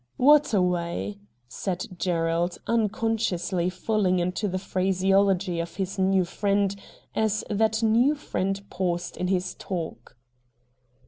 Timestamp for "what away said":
0.31-1.85